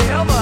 forever. 0.00 0.41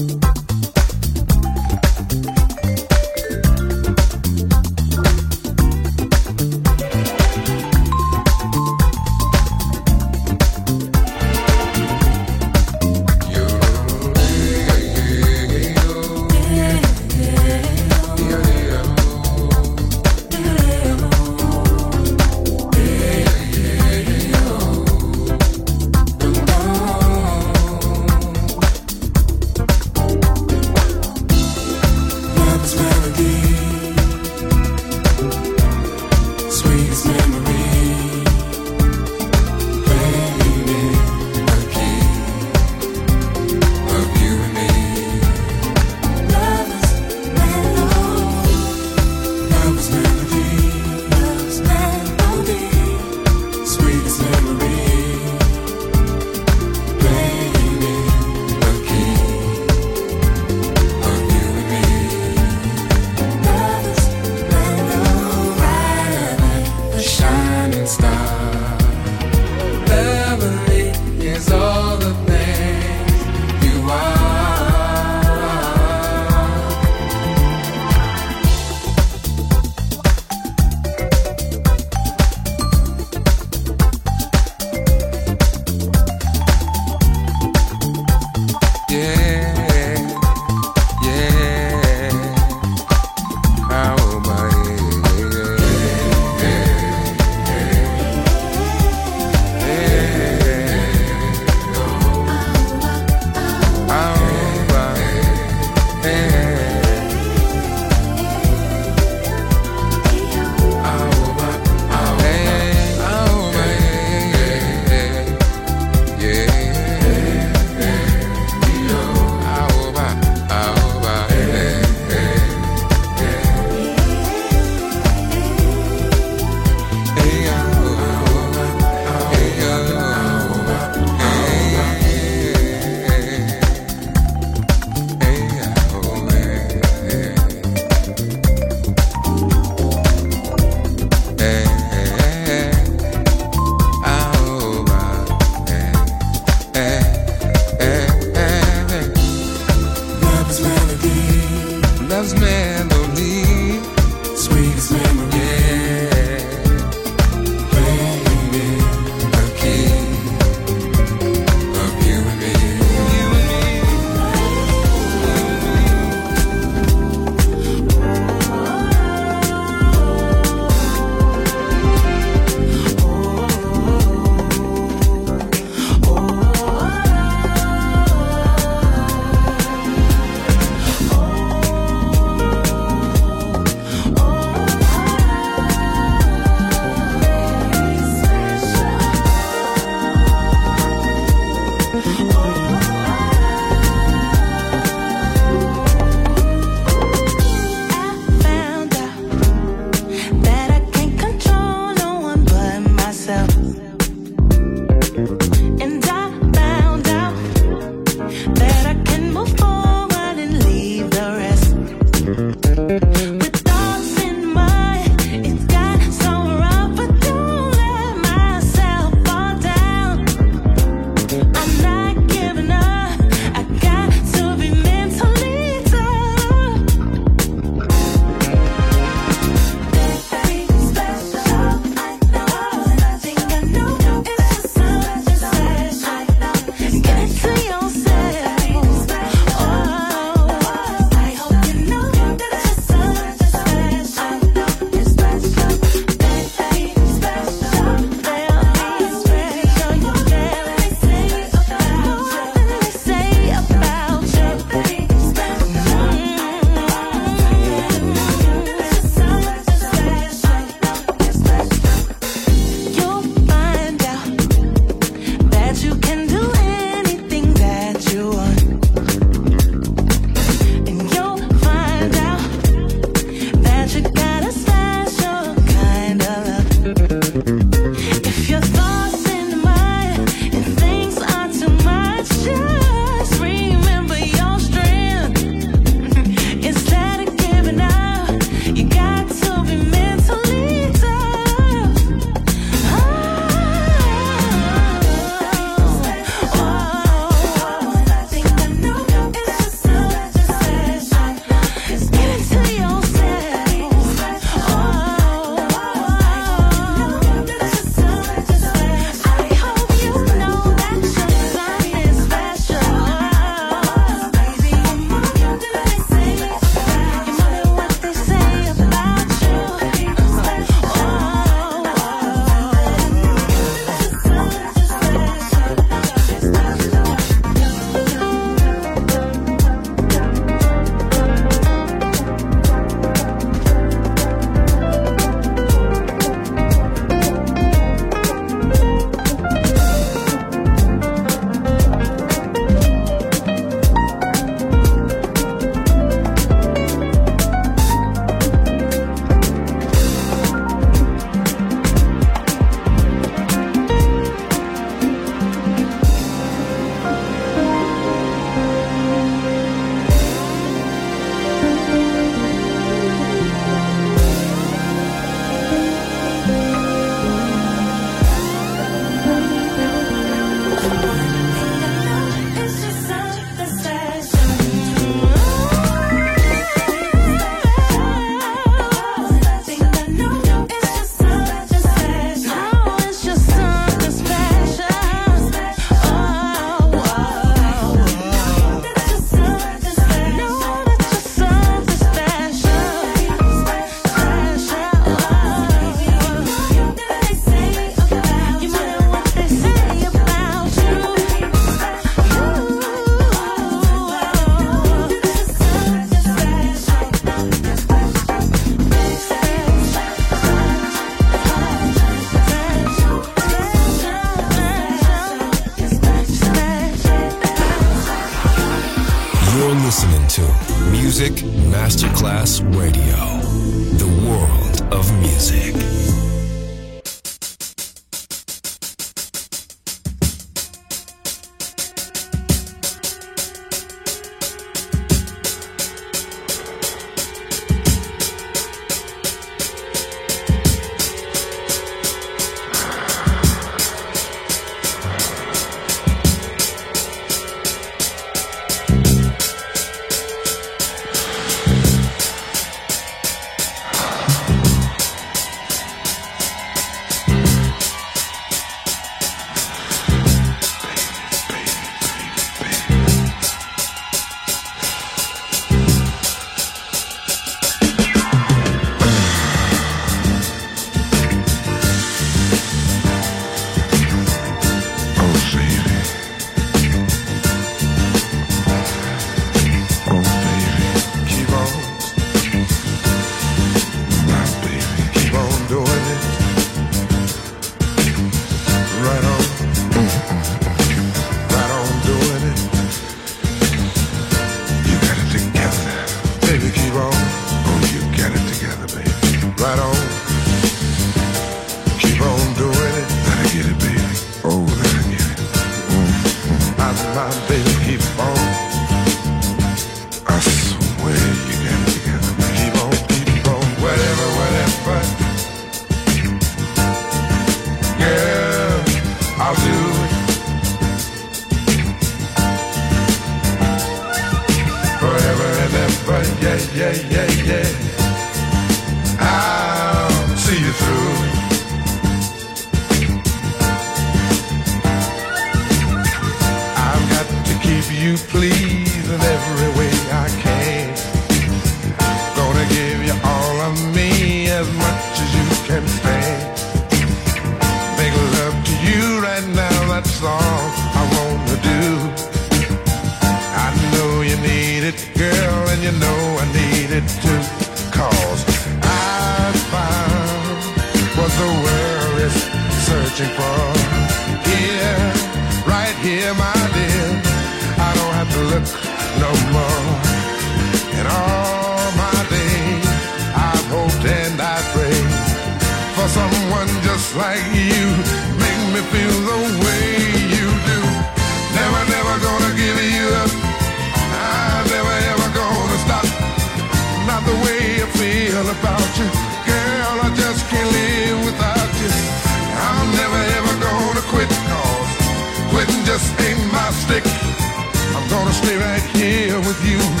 Stay 598.43 598.57
right 598.57 598.81
here 598.95 599.39
with 599.39 599.63
you 599.65 600.00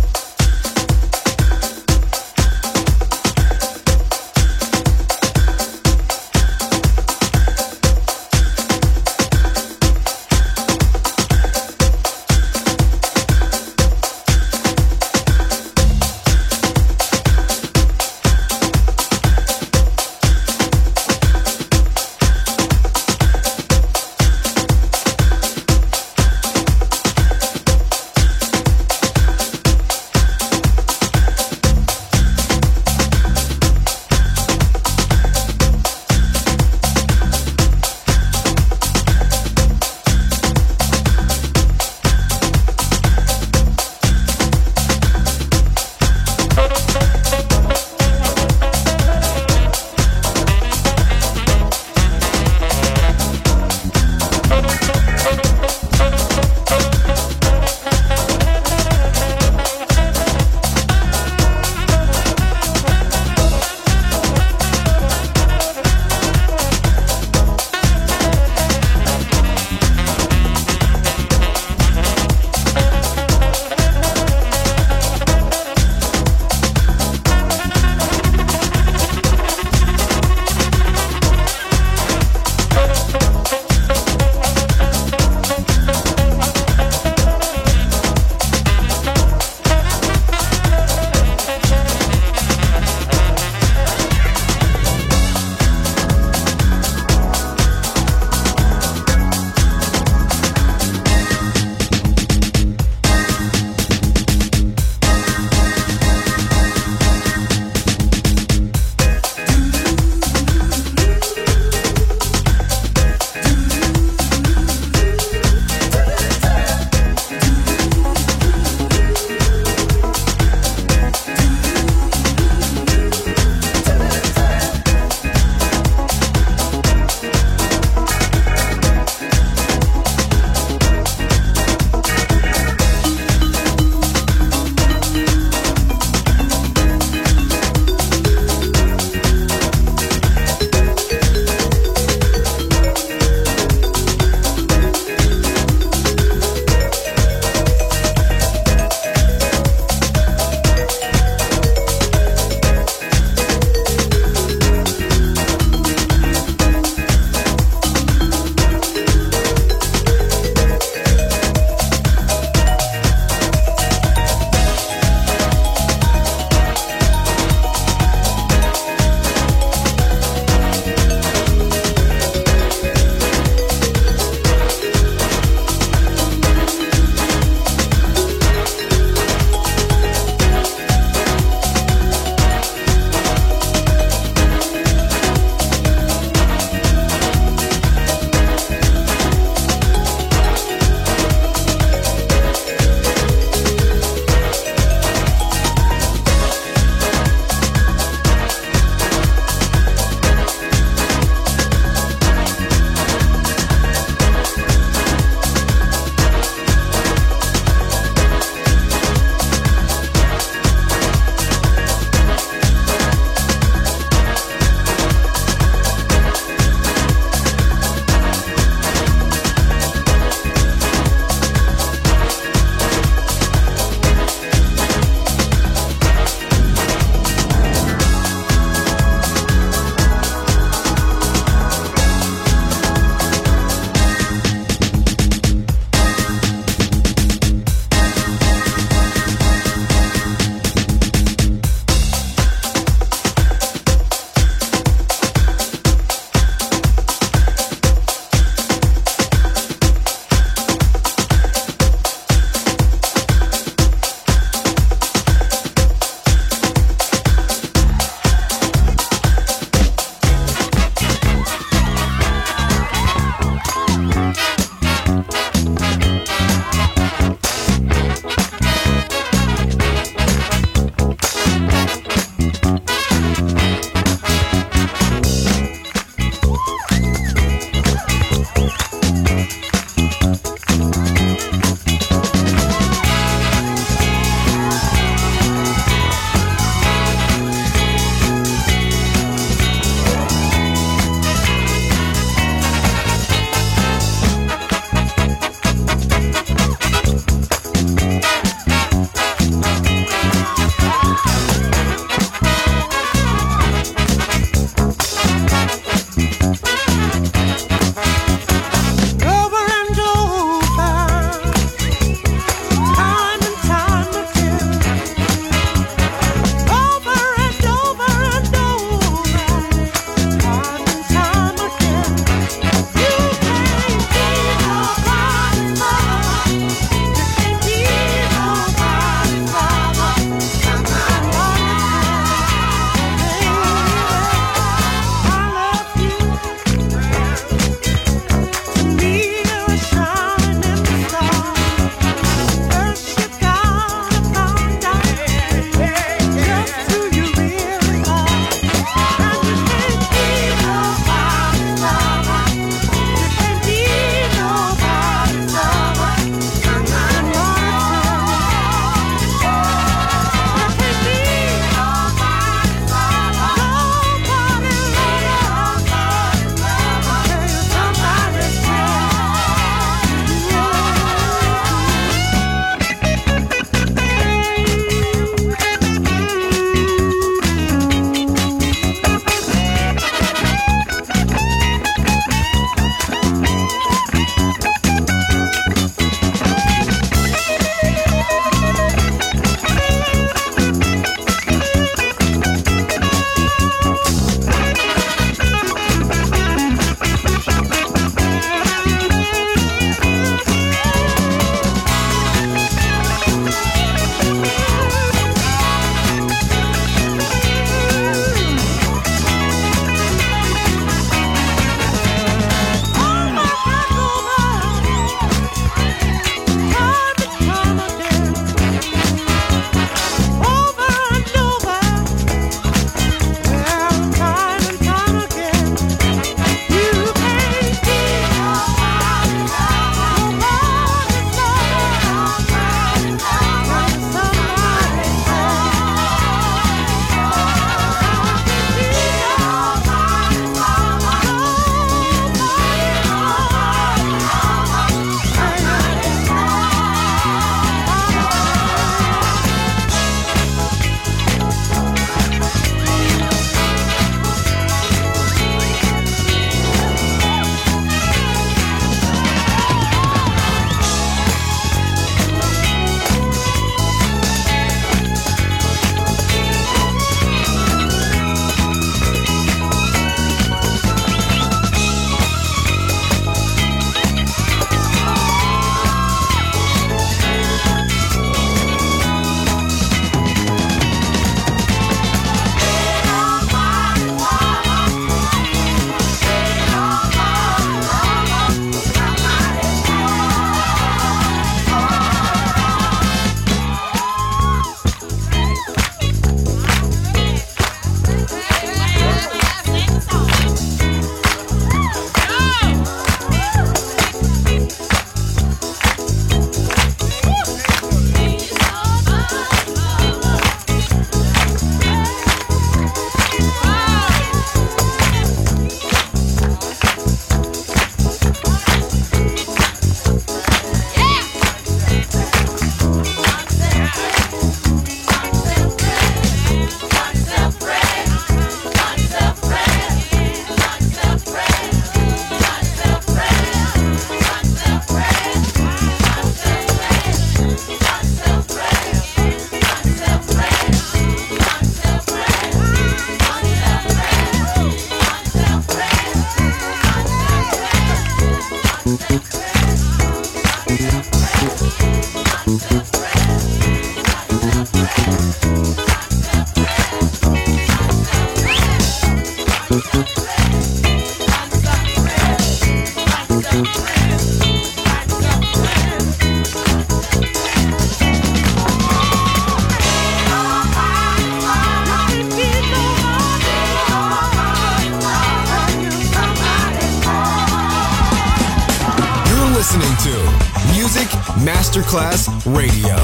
Masterclass 581.91 582.29
Radio, 582.45 583.00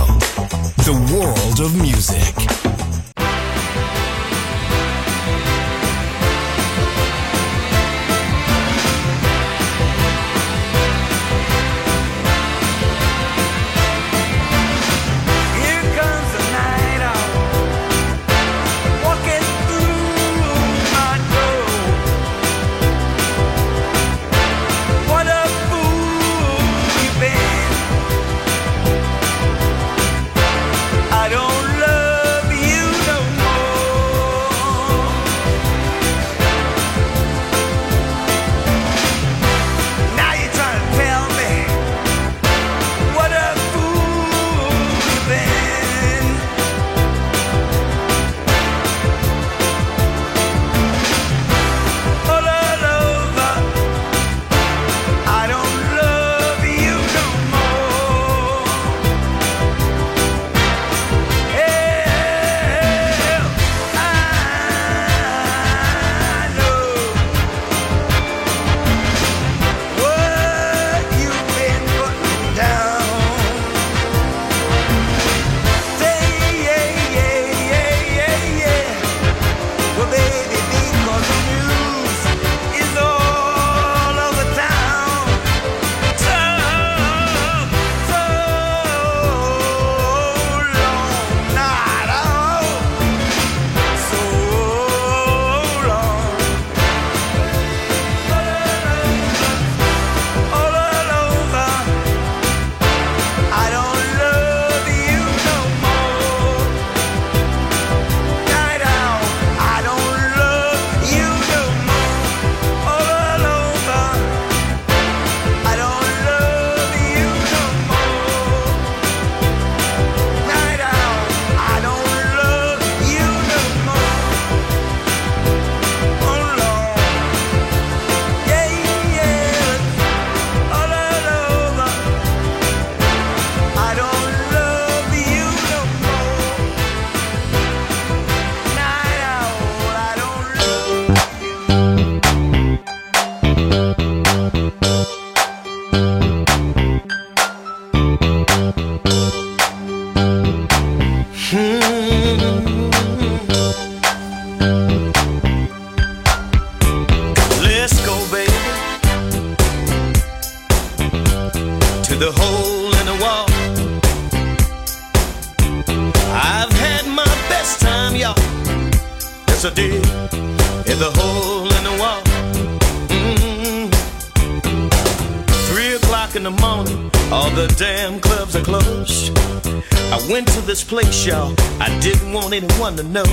to 182.98 183.04
know. 183.04 183.24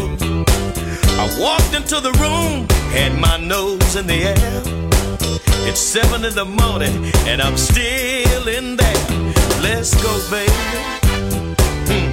I 1.17 1.37
walked 1.41 1.75
into 1.75 1.99
the 1.99 2.13
room, 2.21 2.69
had 2.93 3.19
my 3.19 3.39
nose 3.39 3.97
in 3.97 4.07
the 4.07 4.21
air. 4.35 4.63
It's 5.67 5.81
seven 5.81 6.25
in 6.25 6.35
the 6.35 6.45
morning, 6.45 7.11
and 7.27 7.41
I'm 7.41 7.57
still 7.57 8.47
in 8.47 8.77
there. 8.77 9.07
Let's 9.63 9.95
go, 10.03 10.13
baby. 10.31 10.53
Hmm. 11.89 12.11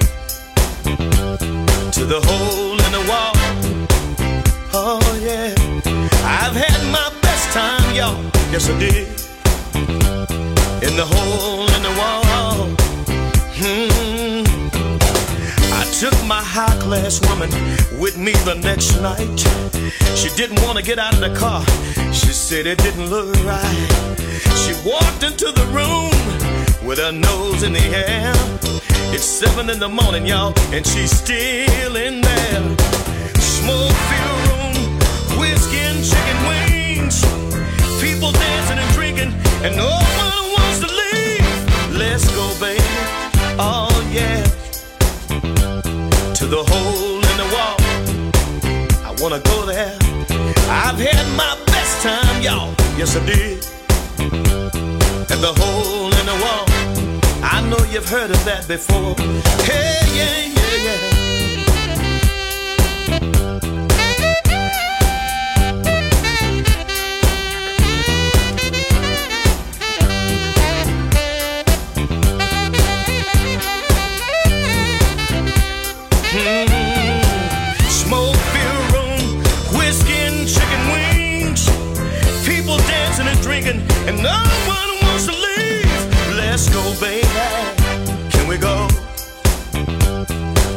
To 1.92 2.06
the 2.06 2.22
hole 2.24 2.80
in 2.86 2.92
the 2.98 3.04
wall. 3.10 3.34
Oh, 4.74 5.02
yeah. 5.22 5.54
I've 6.24 6.56
had 6.56 6.82
my 6.90 7.12
best 7.22 7.52
time, 7.52 7.96
y'all. 7.96 8.24
Yes, 8.54 8.70
I 8.70 8.80
did. 8.80 9.08
In 10.88 10.96
the 10.96 11.06
hole 11.06 11.68
in 11.76 11.84
the 11.84 11.94
wall. 12.00 12.22
Hmm. 13.60 14.61
Took 16.02 16.26
my 16.26 16.42
high 16.42 16.76
class 16.80 17.22
woman 17.30 17.52
with 18.02 18.18
me 18.18 18.32
the 18.44 18.56
next 18.56 19.00
night. 19.02 19.38
She 20.18 20.30
didn't 20.36 20.60
want 20.64 20.80
to 20.80 20.84
get 20.84 20.98
out 20.98 21.14
of 21.14 21.20
the 21.20 21.30
car. 21.38 21.64
She 22.12 22.34
said 22.34 22.66
it 22.66 22.80
didn't 22.80 23.12
look 23.12 23.30
right. 23.46 23.88
She 24.58 24.74
walked 24.84 25.22
into 25.22 25.52
the 25.52 25.64
room 25.70 26.10
with 26.84 26.98
her 26.98 27.12
nose 27.12 27.62
in 27.62 27.74
the 27.74 27.86
air. 27.94 28.34
It's 29.14 29.24
seven 29.24 29.70
in 29.70 29.78
the 29.78 29.90
morning, 29.90 30.26
y'all, 30.26 30.58
and 30.74 30.84
she's 30.88 31.12
still 31.12 31.96
in 31.96 32.22
there. 32.22 32.64
Smoke 33.38 33.94
filled 34.10 34.42
room, 34.50 34.98
whiskey 35.38 35.86
and 35.86 36.02
chicken 36.02 36.40
wings. 36.50 37.22
People 38.02 38.32
dancing 38.32 38.80
and 38.80 38.92
drinking, 38.96 39.34
and 39.62 39.76
no 39.78 39.86
one 39.86 40.44
wants 40.58 40.80
to 40.80 40.88
leave. 40.88 41.94
Let's 41.96 42.26
go, 42.34 42.60
baby. 42.60 42.82
Oh, 43.62 44.10
yeah 44.12 44.61
to 46.42 46.48
the 46.48 46.64
hole 46.74 47.22
in 47.32 47.38
the 47.38 47.50
wall. 47.54 47.78
I 49.06 49.16
wanna 49.22 49.40
go 49.42 49.64
there. 49.64 49.96
I've 50.70 50.98
had 50.98 51.26
my 51.38 51.54
best 51.68 52.02
time, 52.02 52.42
y'all. 52.42 52.74
Yes, 52.98 53.16
I 53.16 53.24
did. 53.28 53.60
At 55.30 55.40
the 55.40 55.54
hole 55.62 56.12
in 56.20 56.26
the 56.32 56.38
wall. 56.44 56.66
I 57.44 57.62
know 57.70 57.78
you've 57.92 58.10
heard 58.10 58.32
of 58.32 58.44
that 58.46 58.68
before. 58.68 59.14
Hey, 59.70 60.02
yeah, 60.18 60.48
yeah, 60.58 60.84
yeah. 60.86 61.11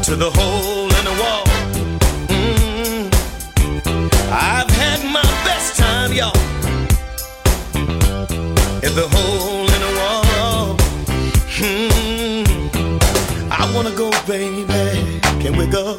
to 0.04 0.16
the 0.16 0.30
hole 0.30 0.94
in 0.98 1.04
the 1.06 1.16
wall. 1.22 1.44
Mm. 2.28 3.08
I've 4.30 4.68
had 4.68 5.02
my 5.10 5.22
best 5.46 5.76
time, 5.78 6.12
y'all, 6.12 6.36
in 8.84 8.94
the 8.94 9.08
hole 9.14 9.64
in 9.74 9.80
the 9.86 9.92
wall. 9.98 10.76
Mm. 11.56 12.44
I 13.50 13.72
wanna 13.74 13.96
go, 13.96 14.10
baby. 14.26 15.20
Can 15.42 15.56
we 15.56 15.66
go 15.66 15.98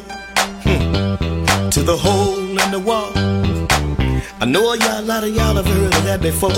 mm. 0.62 1.70
to 1.72 1.82
the 1.82 1.96
hole 1.96 2.38
in 2.38 2.70
the 2.70 2.78
wall? 2.78 3.10
I 4.40 4.44
know 4.44 4.72
y'all, 4.74 5.00
a 5.00 5.02
lot 5.02 5.24
of 5.24 5.34
y'all 5.34 5.56
have 5.56 5.66
heard 5.66 5.94
of 5.96 6.04
that 6.04 6.20
before. 6.22 6.52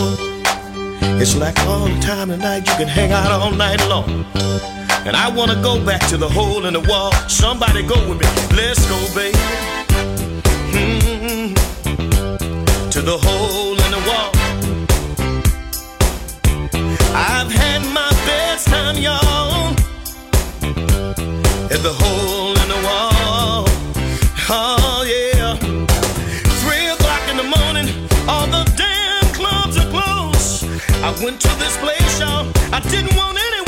It's 1.18 1.34
like 1.34 1.59
all 1.61 1.86
the 1.86 1.99
time 2.01 2.28
tonight, 2.28 2.68
you 2.68 2.74
can 2.74 2.88
hang 2.88 3.11
out 3.11 3.30
all 3.30 3.53
night 3.53 3.80
long. 3.88 4.26
And 5.09 5.16
I 5.16 5.30
wanna 5.30 5.54
go 5.62 5.82
back 5.82 6.06
to 6.09 6.18
the 6.18 6.28
hole 6.28 6.66
in 6.66 6.74
the 6.74 6.80
wall. 6.80 7.11
Somebody 7.28 7.82
go 7.82 7.96
with 8.06 8.20
me. 8.20 8.26
Let's 8.54 8.84
go, 8.90 8.98
baby. 9.14 9.38
Mm-hmm. 10.76 11.54
To 12.90 13.00
the 13.00 13.16
hole 13.16 13.78
in 13.84 13.90
the 13.96 14.02
wall. 14.06 14.30
I've 17.16 17.50
had 17.50 17.80
my 17.94 18.11
best 18.28 18.66
time, 18.68 18.98
y'all. 18.98 19.72
At 21.72 21.80
the 21.88 21.94
hole 22.02 22.54
in 22.62 22.68
the 22.68 22.80
wall. 22.84 23.64
Oh, 24.50 25.04
yeah. 25.09 25.56
Three 26.61 26.86
o'clock 26.88 27.24
in 27.30 27.38
the 27.38 27.48
morning. 27.56 27.88
All 28.28 28.46
the 28.46 28.64
damn 28.76 29.24
clubs 29.32 29.78
are 29.78 29.88
closed. 29.88 30.66
I 31.02 31.11
went 31.24 31.40
to 31.40 31.48
this 31.56 31.78
place, 31.78 32.20
y'all. 32.20 32.46
I 32.74 32.80
didn't 32.90 33.16
want 33.16 33.38
anyone. 33.38 33.67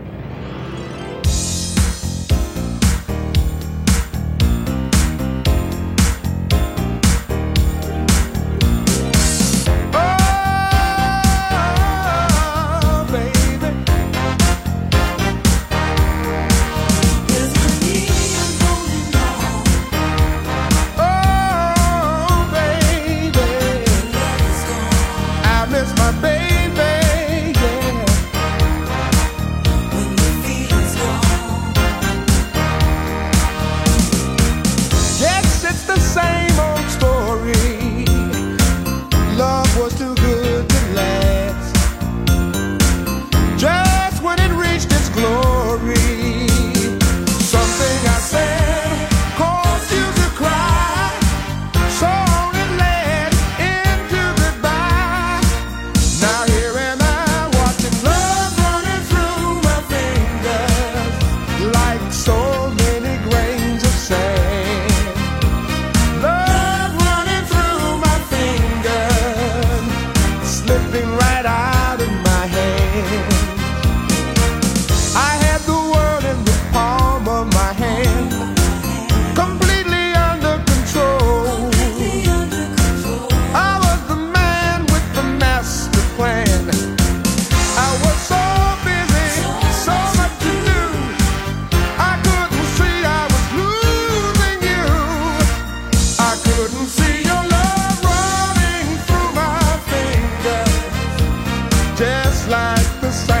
the. 103.11 103.40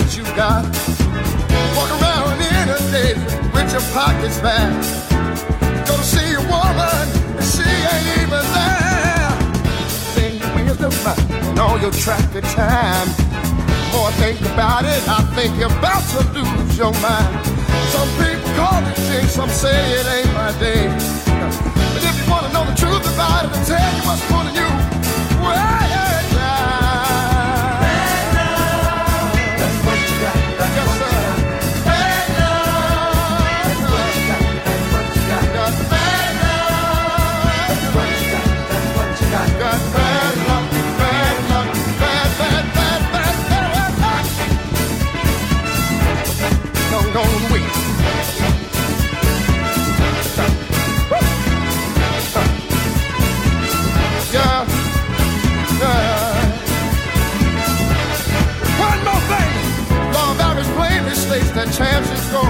that 0.00 0.16
you 0.16 0.24
got. 0.32 0.64
Walk 1.76 1.90
around 2.00 2.40
in 2.40 2.66
a 2.72 2.80
day 2.88 3.12
with 3.52 3.68
your 3.72 3.84
pockets 3.92 4.40
back. 4.40 4.72
Go 5.86 5.96
to 5.96 6.04
see 6.04 6.32
a 6.34 6.42
woman, 6.48 7.04
and 7.36 7.44
she 7.44 7.68
ain't 7.68 8.08
even 8.24 8.44
there. 8.56 9.30
Think 10.16 10.40
wheels 10.56 10.80
about 10.80 11.20
all 11.58 11.78
your 11.78 11.92
traffic 11.92 12.44
time. 12.56 13.08
More 13.92 14.08
I 14.08 14.12
think 14.22 14.40
about 14.52 14.84
it, 14.84 15.02
I 15.08 15.20
think 15.36 15.58
you're 15.58 15.72
about 15.78 16.04
to 16.16 16.20
lose 16.32 16.78
your 16.78 16.94
mind. 17.04 17.28
Some 17.92 18.10
people 18.16 18.50
call 18.56 18.80
it 18.86 18.96
jinx, 19.06 19.32
some 19.34 19.50
say 19.50 19.76
it 20.00 20.06
ain't 20.06 20.32
my 20.32 20.52
day. 20.58 20.88
But 21.92 22.02
if 22.08 22.14
you 22.16 22.26
wanna 22.30 22.52
know 22.54 22.64
the 22.64 22.76
truth 22.78 23.04
about 23.14 23.44
it, 23.44 23.50
I 23.52 23.60
tell 23.68 23.90
you 23.96 24.02
what's 24.06 24.24
pulling 24.30 24.54
you. 24.54 24.70
Well, 25.42 25.99
chances 61.80 62.30
gone. 62.30 62.49